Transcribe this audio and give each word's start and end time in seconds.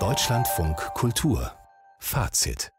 Deutschlandfunk 0.00 0.76
Kultur 0.94 1.52
Fazit 2.00 2.72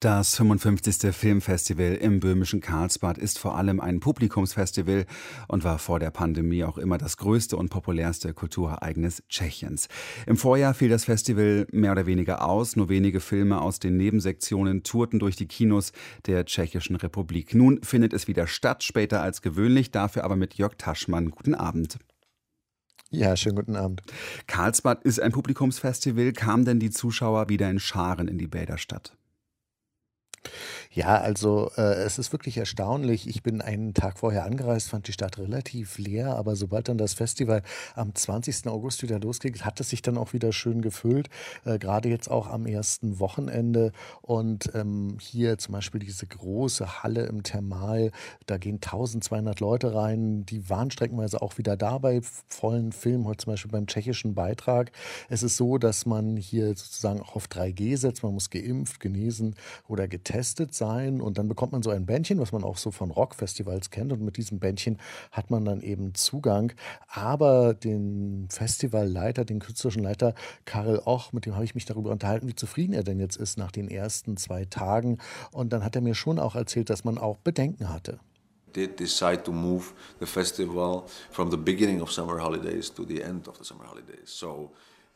das 0.00 0.36
55. 0.36 1.10
Filmfestival 1.16 1.94
im 1.94 2.20
böhmischen 2.20 2.60
Karlsbad 2.60 3.16
ist 3.16 3.38
vor 3.38 3.56
allem 3.56 3.80
ein 3.80 3.98
Publikumsfestival 3.98 5.06
und 5.48 5.64
war 5.64 5.78
vor 5.78 5.98
der 5.98 6.10
Pandemie 6.10 6.64
auch 6.64 6.76
immer 6.76 6.98
das 6.98 7.16
größte 7.16 7.56
und 7.56 7.70
populärste 7.70 8.34
Kulturereignis 8.34 9.22
Tschechiens. 9.30 9.88
Im 10.26 10.36
Vorjahr 10.36 10.74
fiel 10.74 10.90
das 10.90 11.06
Festival 11.06 11.66
mehr 11.72 11.92
oder 11.92 12.04
weniger 12.04 12.44
aus. 12.46 12.76
Nur 12.76 12.90
wenige 12.90 13.20
Filme 13.20 13.62
aus 13.62 13.78
den 13.78 13.96
Nebensektionen 13.96 14.82
tourten 14.82 15.18
durch 15.18 15.36
die 15.36 15.48
Kinos 15.48 15.92
der 16.26 16.44
Tschechischen 16.44 16.96
Republik. 16.96 17.54
Nun 17.54 17.82
findet 17.82 18.12
es 18.12 18.28
wieder 18.28 18.46
statt, 18.46 18.84
später 18.84 19.22
als 19.22 19.40
gewöhnlich, 19.40 19.92
dafür 19.92 20.24
aber 20.24 20.36
mit 20.36 20.54
Jörg 20.54 20.74
Taschmann. 20.76 21.30
Guten 21.30 21.54
Abend. 21.54 21.98
Ja, 23.16 23.34
schönen 23.34 23.56
guten 23.56 23.76
Abend. 23.76 24.02
Karlsbad 24.46 25.02
ist 25.04 25.22
ein 25.22 25.32
Publikumsfestival. 25.32 26.32
Kamen 26.32 26.66
denn 26.66 26.78
die 26.78 26.90
Zuschauer 26.90 27.48
wieder 27.48 27.70
in 27.70 27.78
Scharen 27.78 28.28
in 28.28 28.36
die 28.36 28.46
Bäderstadt? 28.46 29.16
Ja, 30.92 31.18
also 31.20 31.70
äh, 31.76 31.94
es 32.04 32.18
ist 32.18 32.32
wirklich 32.32 32.56
erstaunlich. 32.56 33.28
Ich 33.28 33.42
bin 33.42 33.60
einen 33.60 33.94
Tag 33.94 34.18
vorher 34.18 34.44
angereist, 34.44 34.88
fand 34.88 35.08
die 35.08 35.12
Stadt 35.12 35.38
relativ 35.38 35.98
leer, 35.98 36.36
aber 36.36 36.56
sobald 36.56 36.88
dann 36.88 36.98
das 36.98 37.14
Festival 37.14 37.62
am 37.94 38.14
20. 38.14 38.66
August 38.68 39.02
wieder 39.02 39.18
losgeht, 39.18 39.64
hat 39.64 39.80
es 39.80 39.90
sich 39.90 40.02
dann 40.02 40.16
auch 40.16 40.32
wieder 40.32 40.52
schön 40.52 40.82
gefüllt. 40.82 41.28
Äh, 41.64 41.78
Gerade 41.78 42.08
jetzt 42.08 42.30
auch 42.30 42.46
am 42.46 42.66
ersten 42.66 43.18
Wochenende. 43.18 43.92
Und 44.22 44.70
ähm, 44.74 45.18
hier 45.20 45.58
zum 45.58 45.72
Beispiel 45.72 46.00
diese 46.00 46.26
große 46.26 47.02
Halle 47.02 47.26
im 47.26 47.42
Thermal, 47.42 48.12
da 48.46 48.56
gehen 48.56 48.76
1200 48.76 49.60
Leute 49.60 49.94
rein. 49.94 50.46
Die 50.46 50.70
waren 50.70 50.90
streckenweise 50.90 51.42
auch 51.42 51.58
wieder 51.58 51.76
da 51.76 51.98
bei 51.98 52.20
vollen 52.48 52.92
Filmen, 52.92 53.26
heute 53.26 53.44
zum 53.44 53.52
Beispiel 53.52 53.70
beim 53.70 53.86
tschechischen 53.86 54.34
Beitrag. 54.34 54.92
Es 55.28 55.42
ist 55.42 55.56
so, 55.56 55.78
dass 55.78 56.06
man 56.06 56.36
hier 56.36 56.68
sozusagen 56.68 57.20
auch 57.20 57.36
auf 57.36 57.46
3G 57.46 57.96
setzt. 57.96 58.22
Man 58.22 58.34
muss 58.34 58.50
geimpft, 58.50 59.00
genesen 59.00 59.56
oder 59.88 60.08
getestet 60.08 60.74
sein 60.76 61.20
und 61.20 61.38
dann 61.38 61.48
bekommt 61.48 61.72
man 61.72 61.82
so 61.82 61.90
ein 61.90 62.06
Bändchen, 62.06 62.40
was 62.40 62.52
man 62.52 62.64
auch 62.64 62.76
so 62.76 62.90
von 62.90 63.10
Rockfestivals 63.10 63.90
kennt 63.90 64.12
und 64.12 64.22
mit 64.22 64.36
diesem 64.36 64.58
Bändchen 64.58 64.98
hat 65.32 65.50
man 65.50 65.64
dann 65.64 65.80
eben 65.80 66.14
Zugang. 66.14 66.72
Aber 67.08 67.74
den 67.74 68.48
Festivalleiter, 68.50 69.44
den 69.44 69.58
künstlerischen 69.58 70.02
Leiter 70.02 70.34
Karel 70.64 71.00
Och, 71.06 71.32
mit 71.32 71.46
dem 71.46 71.54
habe 71.54 71.64
ich 71.64 71.74
mich 71.74 71.84
darüber 71.84 72.10
unterhalten, 72.10 72.48
wie 72.48 72.54
zufrieden 72.54 72.92
er 72.92 73.02
denn 73.02 73.20
jetzt 73.20 73.36
ist 73.36 73.58
nach 73.58 73.70
den 73.70 73.88
ersten 73.88 74.36
zwei 74.36 74.64
Tagen. 74.64 75.18
Und 75.52 75.72
dann 75.72 75.84
hat 75.84 75.96
er 75.96 76.02
mir 76.02 76.14
schon 76.14 76.38
auch 76.38 76.54
erzählt, 76.54 76.90
dass 76.90 77.04
man 77.04 77.18
auch 77.18 77.38
Bedenken 77.38 77.88
hatte 77.88 78.18
did 78.76 78.98
decide 78.98 79.42
to 79.42 79.52
move 79.52 79.94
the 80.20 80.26
festival 80.26 81.08
from 81.30 81.50
the 81.50 81.56
beginning 81.56 82.02
of 82.02 82.12
summer 82.12 82.38
holidays 82.38 82.90
to 82.90 83.06
the 83.06 83.22
end 83.22 83.48
of 83.48 83.56
the 83.56 83.64
summer 83.64 83.86
holidays. 83.86 84.28
So 84.28 84.70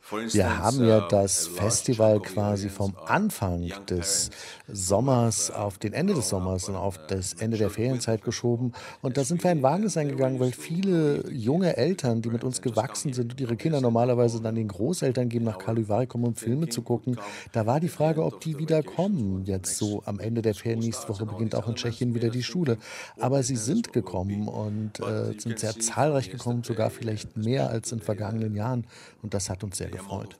wir 0.09 0.57
haben 0.59 0.85
ja 0.85 1.07
das 1.07 1.47
Festival 1.47 2.19
quasi 2.19 2.69
vom 2.69 2.95
Anfang 3.05 3.71
des 3.89 4.29
Sommers 4.67 5.51
auf 5.51 5.77
den 5.77 5.93
Ende 5.93 6.13
des 6.13 6.29
Sommers 6.29 6.67
und 6.67 6.75
auf 6.75 6.97
das 7.07 7.33
Ende 7.33 7.57
der 7.57 7.69
Ferienzeit 7.69 8.23
geschoben. 8.23 8.73
Und 9.01 9.17
da 9.17 9.23
sind 9.23 9.43
wir 9.43 9.51
ein 9.51 9.61
Wagnis 9.61 9.97
eingegangen, 9.97 10.39
weil 10.39 10.51
viele 10.51 11.29
junge 11.31 11.77
Eltern, 11.77 12.21
die 12.21 12.29
mit 12.29 12.43
uns 12.43 12.61
gewachsen 12.61 13.13
sind 13.13 13.33
und 13.33 13.41
ihre 13.41 13.55
Kinder 13.55 13.79
normalerweise 13.79 14.41
dann 14.41 14.55
den 14.55 14.67
Großeltern 14.67 15.29
geben, 15.29 15.45
nach 15.45 15.59
Kaluvari 15.59 16.07
kommen, 16.07 16.25
um 16.25 16.35
Filme 16.35 16.67
zu 16.67 16.81
gucken. 16.81 17.17
Da 17.51 17.65
war 17.65 17.79
die 17.79 17.89
Frage, 17.89 18.23
ob 18.23 18.41
die 18.41 18.57
wieder 18.57 18.83
kommen. 18.83 19.45
Jetzt 19.45 19.77
so 19.77 20.03
am 20.05 20.19
Ende 20.19 20.41
der 20.41 20.55
Ferien, 20.55 20.79
nächste 20.79 21.07
Woche 21.09 21.25
beginnt 21.25 21.55
auch 21.55 21.67
in 21.67 21.75
Tschechien 21.75 22.13
wieder 22.13 22.29
die 22.29 22.43
Schule. 22.43 22.77
Aber 23.19 23.43
sie 23.43 23.55
sind 23.55 23.93
gekommen 23.93 24.47
und 24.47 24.99
äh, 24.99 25.39
sind 25.39 25.59
sehr 25.59 25.77
zahlreich 25.79 26.31
gekommen, 26.31 26.63
sogar 26.63 26.89
vielleicht 26.89 27.37
mehr 27.37 27.69
als 27.69 27.91
in 27.91 28.01
vergangenen 28.01 28.55
Jahren. 28.55 28.85
Und 29.21 29.33
das 29.33 29.49
hat 29.49 29.63
uns 29.63 29.77
sehr 29.77 29.90
gefreut. 29.91 30.39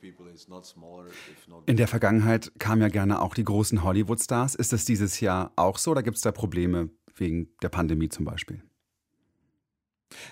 In 1.66 1.77
der 1.77 1.88
Vergangenheit 1.88 2.52
kamen 2.59 2.81
ja 2.81 2.88
gerne 2.88 3.21
auch 3.21 3.35
die 3.35 3.44
großen 3.44 3.83
Hollywood-Stars. 3.83 4.55
Ist 4.55 4.73
es 4.73 4.85
dieses 4.85 5.19
Jahr 5.19 5.52
auch 5.55 5.77
so 5.77 5.91
oder 5.91 6.03
gibt 6.03 6.17
es 6.17 6.23
da 6.23 6.31
Probleme 6.31 6.89
wegen 7.16 7.50
der 7.61 7.69
Pandemie 7.69 8.09
zum 8.09 8.25
Beispiel? 8.25 8.63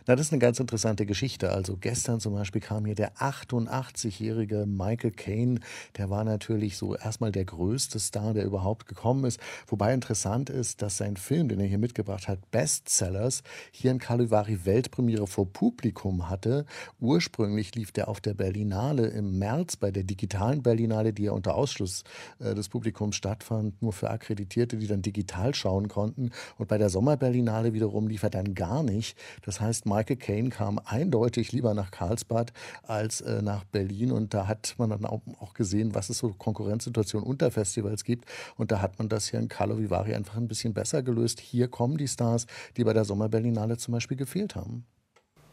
Na, 0.08 0.16
das 0.16 0.28
ist 0.28 0.34
eine 0.34 0.40
ganz 0.40 0.60
interessante 0.60 1.06
Geschichte. 1.06 1.52
Also 1.52 1.78
gestern 1.80 2.20
zum 2.20 2.34
Beispiel 2.34 2.62
kam 2.62 2.86
hier 2.86 2.96
der 2.96 3.14
88-jährige 3.16 4.66
Michael 4.66 5.12
Caine. 5.12 5.60
Der 5.98 6.10
war 6.10 6.24
natürlich 6.24 6.78
so 6.78 6.96
erstmal 6.96 7.32
der 7.32 7.46
größte 7.46 8.00
Star, 8.00 8.34
der 8.34 8.46
überhaupt 8.46 8.88
gekommen 8.88 9.26
ist. 9.26 9.40
Wobei 9.68 9.94
interessant 9.94 10.50
ist, 10.50 10.82
dass 10.82 10.98
sein 10.98 11.18
Film, 11.18 11.50
den 11.50 11.60
er 11.60 11.68
hier 11.68 11.78
mitgebracht 11.78 12.28
hat, 12.28 12.52
Bestsellers, 12.52 13.44
hier 13.72 13.92
in 13.92 14.00
Caluvari 14.00 14.66
Weltpremiere 14.66 15.28
vor 15.28 15.52
Publikum 15.52 16.30
hatte. 16.30 16.66
Ursprünglich 17.00 17.76
lief 17.76 17.92
der 17.92 18.08
auf 18.08 18.22
der 18.22 18.34
Berlinale 18.34 19.08
im 19.08 19.38
März 19.40 19.76
bei 19.76 19.92
der 19.92 20.04
digitalen 20.04 20.62
Berlinale, 20.62 21.14
die 21.14 21.24
ja 21.24 21.32
unter 21.32 21.56
Ausschluss 21.56 22.04
äh, 22.40 22.56
des 22.56 22.70
Publikums 22.70 23.16
stattfand, 23.16 23.82
nur 23.82 23.94
für 23.94 24.10
Akkreditierte, 24.10 24.78
die 24.78 24.88
dann 24.88 25.02
digital 25.02 25.54
schauen 25.54 25.88
konnten. 25.88 26.32
Und 26.58 26.68
bei 26.68 26.78
der 26.78 26.90
Sommerberlinale 26.90 27.74
wiederum 27.74 28.08
lief 28.08 28.24
er 28.24 28.30
dann 28.30 28.54
gar 28.54 28.84
nicht. 28.84 29.18
Das 29.44 29.62
heißt, 29.62 29.69
heißt, 29.70 29.86
Michael 29.86 30.18
Caine 30.18 30.50
kam 30.50 30.80
eindeutig 30.84 31.52
lieber 31.52 31.74
nach 31.74 31.92
Karlsbad 31.92 32.52
als 32.84 33.22
äh, 33.22 33.42
nach 33.42 33.64
Berlin. 33.66 34.12
Und 34.12 34.34
da 34.34 34.48
hat 34.48 34.76
man 34.78 34.90
dann 34.90 35.06
auch, 35.06 35.22
auch, 35.40 35.54
gesehen, 35.54 35.96
was 35.96 36.10
es 36.10 36.18
so 36.18 36.30
Konkurrenzsituationen 36.30 37.28
unter 37.28 37.52
Festivals 37.52 38.04
gibt. 38.04 38.26
Und 38.58 38.72
da 38.72 38.82
hat 38.82 39.00
man 39.00 39.10
das 39.10 39.30
hier 39.30 39.40
in 39.40 39.48
Carlo 39.48 39.80
Vivari 39.80 40.14
einfach 40.14 40.36
ein 40.36 40.48
bisschen 40.48 40.74
besser 40.74 41.04
gelöst. 41.04 41.40
Hier 41.40 41.68
kommen 41.68 41.98
die 41.98 42.08
Stars, 42.08 42.48
die 42.78 42.84
bei 42.84 42.94
der 42.94 43.06
Sommerberlinale 43.06 43.78
zum 43.78 43.94
Beispiel 43.94 44.18
gefehlt 44.18 44.56
haben. 44.56 44.86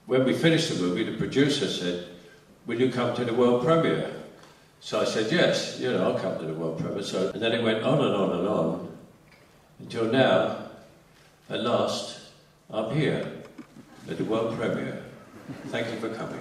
When 0.07 0.25
we 0.25 0.35
finished 0.35 0.73
the 0.73 0.83
movie, 0.83 1.05
the 1.05 1.17
producer 1.17 1.69
said, 1.69 2.07
will 2.65 2.81
you 2.81 2.91
come 2.91 3.13
to 3.15 3.25
the 3.25 3.37
world 3.37 3.65
premiere? 3.65 4.09
So 4.81 5.01
I 5.01 5.05
said, 5.05 5.33
yes, 5.33 5.81
you 5.81 5.91
know, 5.91 5.99
I'll 5.99 6.19
come 6.19 6.39
to 6.39 6.47
the 6.47 6.59
world 6.59 6.79
premiere. 6.79 7.03
So, 7.03 7.31
and 7.33 7.43
then 7.43 7.53
it 7.53 7.65
went 7.65 7.83
on 7.83 7.99
and 7.99 8.15
on 8.15 8.39
and 8.39 8.49
on 8.49 8.89
until 9.81 10.05
now, 10.05 10.69
at 11.51 11.61
last, 11.61 12.21
I'm 12.71 12.95
here 12.95 13.36
at 14.09 14.17
the 14.19 14.25
world 14.25 14.57
premiere. 14.59 15.03
Thank 15.69 15.93
you 15.93 15.99
for 15.99 16.15
coming. 16.15 16.41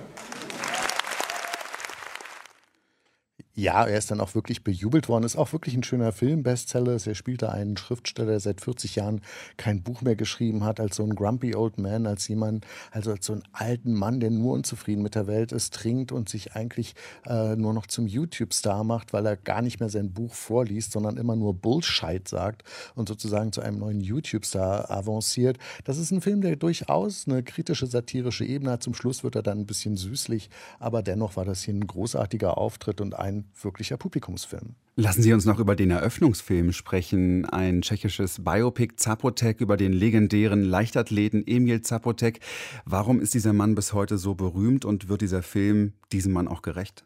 Ja, 3.57 3.85
er 3.85 3.97
ist 3.97 4.11
dann 4.11 4.19
auch 4.19 4.35
wirklich 4.35 4.65
bejubelt 4.65 5.07
worden. 5.07 5.23
Ist 5.23 5.37
auch 5.37 5.53
wirklich 5.53 5.75
ein 5.75 5.83
schöner 5.83 6.11
Film, 6.11 6.43
Bestseller. 6.43 6.97
Er 7.05 7.15
spielt 7.15 7.41
da 7.41 7.51
einen 7.51 7.77
Schriftsteller, 7.77 8.31
der 8.31 8.41
seit 8.41 8.59
40 8.59 8.97
Jahren 8.97 9.21
kein 9.55 9.81
Buch 9.81 10.01
mehr 10.01 10.17
geschrieben 10.17 10.65
hat, 10.65 10.81
als 10.81 10.97
so 10.97 11.03
ein 11.03 11.15
grumpy 11.15 11.55
old 11.55 11.77
man, 11.77 12.05
als 12.05 12.27
jemand, 12.27 12.65
also 12.91 13.11
als 13.11 13.25
so 13.25 13.31
einen 13.31 13.43
alten 13.53 13.93
Mann, 13.93 14.19
der 14.19 14.29
nur 14.29 14.51
unzufrieden 14.55 15.01
mit 15.03 15.15
der 15.15 15.27
Welt 15.27 15.53
ist, 15.53 15.73
trinkt 15.73 16.11
und 16.11 16.27
sich 16.27 16.53
eigentlich 16.53 16.95
äh, 17.25 17.55
nur 17.55 17.73
noch 17.73 17.87
zum 17.87 18.07
YouTube-Star 18.07 18.83
macht, 18.83 19.13
weil 19.13 19.25
er 19.25 19.37
gar 19.37 19.61
nicht 19.61 19.79
mehr 19.79 19.87
sein 19.87 20.11
Buch 20.11 20.33
vorliest, 20.33 20.91
sondern 20.91 21.15
immer 21.15 21.37
nur 21.37 21.53
Bullshit 21.53 22.27
sagt 22.27 22.65
und 22.93 23.07
sozusagen 23.07 23.53
zu 23.53 23.61
einem 23.61 23.79
neuen 23.79 24.01
YouTube-Star 24.01 24.91
avanciert. 24.91 25.59
Das 25.85 25.97
ist 25.97 26.11
ein 26.11 26.19
Film, 26.19 26.41
der 26.41 26.57
durchaus 26.57 27.25
eine 27.25 27.41
kritische, 27.41 27.87
satirische 27.87 28.43
Ebene 28.43 28.71
hat. 28.71 28.83
Zum 28.83 28.93
Schluss 28.93 29.23
wird 29.23 29.37
er 29.37 29.43
dann 29.43 29.59
ein 29.59 29.65
bisschen 29.65 29.95
süßlich, 29.95 30.49
aber 30.77 31.01
dennoch 31.01 31.37
war 31.37 31.45
das 31.45 31.63
hier 31.63 31.73
ein 31.73 31.87
großartiger 31.87 32.57
Auftritt 32.57 32.99
und 32.99 33.17
ein 33.17 33.44
wirklicher 33.61 33.97
Publikumsfilm. 33.97 34.75
Lassen 34.95 35.21
Sie 35.21 35.33
uns 35.33 35.45
noch 35.45 35.59
über 35.59 35.75
den 35.75 35.91
Eröffnungsfilm 35.91 36.71
sprechen. 36.71 37.45
Ein 37.45 37.81
tschechisches 37.81 38.43
Biopic 38.43 38.95
Zapotek 38.95 39.59
über 39.61 39.77
den 39.77 39.93
legendären 39.93 40.63
Leichtathleten 40.63 41.45
Emil 41.45 41.81
Zapotek. 41.81 42.39
Warum 42.85 43.19
ist 43.19 43.33
dieser 43.33 43.53
Mann 43.53 43.75
bis 43.75 43.93
heute 43.93 44.17
so 44.17 44.35
berühmt 44.35 44.85
und 44.85 45.09
wird 45.09 45.21
dieser 45.21 45.43
Film 45.43 45.93
diesem 46.11 46.33
Mann 46.33 46.47
auch 46.47 46.61
gerecht? 46.61 47.05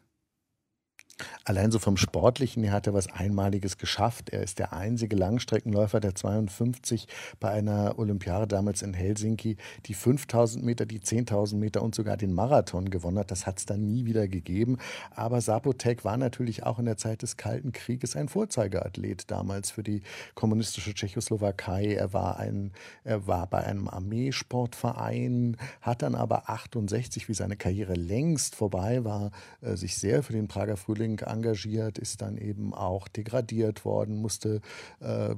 Allein 1.44 1.70
so 1.70 1.78
vom 1.78 1.96
Sportlichen 1.96 2.64
her 2.64 2.72
hat 2.72 2.86
er 2.86 2.94
was 2.94 3.10
Einmaliges 3.10 3.78
geschafft. 3.78 4.30
Er 4.30 4.42
ist 4.42 4.58
der 4.58 4.72
einzige 4.72 5.16
Langstreckenläufer 5.16 6.00
der 6.00 6.14
52 6.14 7.08
bei 7.40 7.50
einer 7.50 7.98
Olympiade 7.98 8.46
damals 8.46 8.82
in 8.82 8.94
Helsinki, 8.94 9.56
die 9.86 9.94
5000 9.94 10.64
Meter, 10.64 10.86
die 10.86 11.00
10.000 11.00 11.56
Meter 11.56 11.82
und 11.82 11.94
sogar 11.94 12.16
den 12.16 12.32
Marathon 12.32 12.90
gewonnen 12.90 13.18
hat. 13.18 13.30
Das 13.30 13.46
hat 13.46 13.58
es 13.58 13.66
dann 13.66 13.86
nie 13.86 14.04
wieder 14.04 14.28
gegeben. 14.28 14.78
Aber 15.14 15.40
Sapotek 15.40 16.04
war 16.04 16.16
natürlich 16.16 16.64
auch 16.64 16.78
in 16.78 16.84
der 16.84 16.96
Zeit 16.96 17.22
des 17.22 17.36
Kalten 17.36 17.72
Krieges 17.72 18.16
ein 18.16 18.28
Vorzeigeathlet 18.28 19.30
damals 19.30 19.70
für 19.70 19.82
die 19.82 20.02
kommunistische 20.34 20.94
Tschechoslowakei. 20.94 21.94
Er 21.94 22.12
war, 22.12 22.38
ein, 22.38 22.72
er 23.04 23.26
war 23.26 23.46
bei 23.46 23.64
einem 23.64 23.88
Armeesportverein, 23.88 25.56
hat 25.80 26.02
dann 26.02 26.14
aber 26.14 26.48
68, 26.48 27.28
wie 27.28 27.34
seine 27.34 27.56
Karriere 27.56 27.94
längst 27.94 28.54
vorbei 28.54 29.04
war, 29.04 29.30
äh, 29.60 29.76
sich 29.76 29.96
sehr 29.96 30.22
für 30.22 30.32
den 30.32 30.48
Prager 30.48 30.76
Frühling 30.76 31.09
Häftling 31.10 31.18
engagiert, 31.20 31.98
ist 31.98 32.22
dann 32.22 32.36
eben 32.36 32.74
auch 32.74 33.08
degradiert 33.08 33.84
worden, 33.84 34.16
musste 34.16 34.60
äh, 35.00 35.32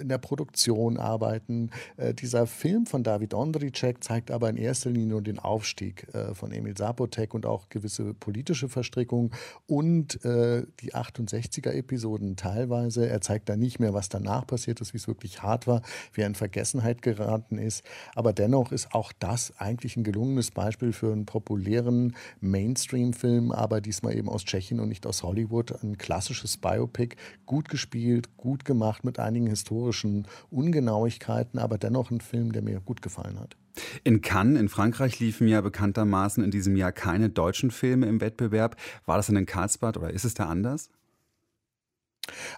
in 0.00 0.08
der 0.08 0.18
Produktion 0.18 0.98
arbeiten. 0.98 1.70
Äh, 1.96 2.14
dieser 2.14 2.46
Film 2.46 2.86
von 2.86 3.02
David 3.02 3.34
Ondricek 3.34 4.02
zeigt 4.02 4.30
aber 4.30 4.50
in 4.50 4.56
erster 4.56 4.90
Linie 4.90 5.08
nur 5.08 5.22
den 5.22 5.38
Aufstieg 5.38 6.06
äh, 6.14 6.34
von 6.34 6.52
Emil 6.52 6.76
Sapotek 6.76 7.34
und 7.34 7.46
auch 7.46 7.68
gewisse 7.68 8.14
politische 8.14 8.68
Verstrickungen 8.68 9.30
und 9.66 10.24
äh, 10.24 10.64
die 10.80 10.94
68er-Episoden 10.94 12.36
teilweise. 12.36 13.08
Er 13.08 13.20
zeigt 13.20 13.48
da 13.48 13.56
nicht 13.56 13.80
mehr, 13.80 13.94
was 13.94 14.08
danach 14.08 14.46
passiert 14.46 14.80
ist, 14.80 14.92
wie 14.92 14.98
es 14.98 15.08
wirklich 15.08 15.42
hart 15.42 15.66
war, 15.66 15.82
wie 16.12 16.22
er 16.22 16.26
in 16.26 16.34
Vergessenheit 16.34 17.02
geraten 17.02 17.58
ist. 17.58 17.84
Aber 18.14 18.32
dennoch 18.32 18.72
ist 18.72 18.94
auch 18.94 19.12
das 19.18 19.52
eigentlich 19.58 19.96
ein 19.96 20.04
gelungenes 20.04 20.50
Beispiel 20.50 20.92
für 20.92 21.12
einen 21.12 21.26
populären 21.26 22.14
Mainstream-Film, 22.40 23.52
aber 23.52 23.80
diesmal 23.80 24.16
eben 24.16 24.28
aus 24.28 24.44
Tschechien 24.44 24.80
und 24.80 24.88
nicht 24.88 25.06
aus 25.06 25.15
Hollywood. 25.22 25.82
Ein 25.82 25.98
klassisches 25.98 26.56
Biopic, 26.56 27.16
gut 27.44 27.68
gespielt, 27.68 28.36
gut 28.36 28.64
gemacht 28.64 29.04
mit 29.04 29.18
einigen 29.18 29.46
historischen 29.46 30.26
Ungenauigkeiten, 30.50 31.58
aber 31.58 31.78
dennoch 31.78 32.10
ein 32.10 32.20
Film, 32.20 32.52
der 32.52 32.62
mir 32.62 32.80
gut 32.80 33.02
gefallen 33.02 33.38
hat. 33.38 33.56
In 34.04 34.22
Cannes 34.22 34.60
in 34.60 34.68
Frankreich 34.68 35.20
liefen 35.20 35.48
ja 35.48 35.60
bekanntermaßen 35.60 36.42
in 36.42 36.50
diesem 36.50 36.76
Jahr 36.76 36.92
keine 36.92 37.28
deutschen 37.28 37.70
Filme 37.70 38.06
im 38.06 38.20
Wettbewerb. 38.20 38.76
War 39.04 39.16
das 39.16 39.26
denn 39.26 39.36
in 39.36 39.46
Karlsbad 39.46 39.96
oder 39.96 40.10
ist 40.10 40.24
es 40.24 40.34
da 40.34 40.46
anders? 40.46 40.88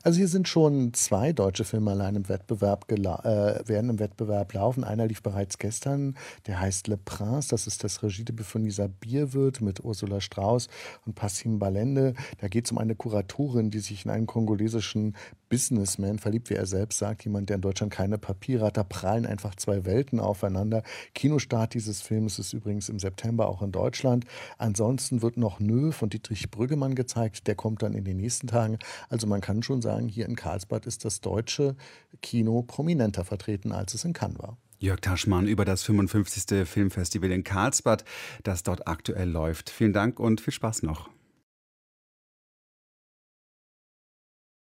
Also 0.02 0.18
hier 0.18 0.28
sind 0.28 0.48
schon 0.48 0.92
zwei 0.94 1.32
deutsche 1.32 1.64
Filme 1.64 1.90
allein 1.90 2.16
im 2.16 2.28
Wettbewerb 2.28 2.90
äh, 2.90 3.68
werden 3.68 3.90
im 3.90 3.98
Wettbewerb 3.98 4.52
laufen. 4.54 4.84
Einer 4.84 5.06
lief 5.06 5.22
bereits 5.22 5.58
gestern, 5.58 6.16
der 6.46 6.60
heißt 6.60 6.88
Le 6.88 6.96
Prince. 6.96 7.48
Das 7.48 7.66
ist 7.66 7.84
das 7.84 8.02
Regiedebüt 8.02 8.46
von 8.46 8.62
Lisa 8.64 8.88
Bierwirt 8.88 9.60
mit 9.60 9.84
Ursula 9.84 10.20
Strauß 10.20 10.68
und 11.06 11.14
Passim 11.14 11.58
Balende. 11.58 12.14
Da 12.38 12.48
geht 12.48 12.66
es 12.66 12.72
um 12.72 12.78
eine 12.78 12.94
Kuratorin, 12.94 13.70
die 13.70 13.80
sich 13.80 14.04
in 14.04 14.10
einen 14.10 14.26
kongolesischen 14.26 15.16
Businessman 15.48 16.18
verliebt, 16.18 16.50
wie 16.50 16.54
er 16.54 16.66
selbst 16.66 16.98
sagt, 16.98 17.24
jemand, 17.24 17.48
der 17.48 17.56
in 17.56 17.62
Deutschland 17.62 17.92
keine 17.92 18.18
Papiere 18.18 18.66
hat. 18.66 18.76
Da 18.76 18.84
prallen 18.84 19.26
einfach 19.26 19.54
zwei 19.54 19.84
Welten 19.84 20.20
aufeinander. 20.20 20.82
Kinostart 21.14 21.74
dieses 21.74 22.00
Films 22.00 22.38
ist 22.38 22.52
übrigens 22.52 22.88
im 22.88 22.98
September 22.98 23.48
auch 23.48 23.62
in 23.62 23.72
Deutschland. 23.72 24.24
Ansonsten 24.58 25.22
wird 25.22 25.36
noch 25.36 25.60
Nö 25.60 25.92
von 25.92 26.10
Dietrich 26.10 26.50
Brüggemann 26.50 26.94
gezeigt. 26.94 27.46
Der 27.46 27.54
kommt 27.54 27.82
dann 27.82 27.94
in 27.94 28.04
den 28.04 28.16
nächsten 28.16 28.46
Tagen. 28.46 28.78
Also 29.08 29.26
man 29.26 29.40
kann 29.40 29.62
schon 29.62 29.82
sagen, 29.82 30.08
hier 30.08 30.26
in 30.26 30.36
Karlsbad 30.36 30.86
ist 30.86 31.04
das 31.04 31.20
deutsche 31.20 31.76
Kino 32.22 32.62
prominenter 32.62 33.24
vertreten, 33.24 33.72
als 33.72 33.94
es 33.94 34.04
in 34.04 34.12
Cannes 34.12 34.38
war. 34.38 34.58
Jörg 34.80 35.00
Taschmann 35.00 35.48
über 35.48 35.64
das 35.64 35.82
55. 35.82 36.66
Filmfestival 36.68 37.32
in 37.32 37.42
Karlsbad, 37.42 38.04
das 38.44 38.62
dort 38.62 38.86
aktuell 38.86 39.28
läuft. 39.28 39.70
Vielen 39.70 39.92
Dank 39.92 40.20
und 40.20 40.40
viel 40.40 40.52
Spaß 40.52 40.84
noch. 40.84 41.10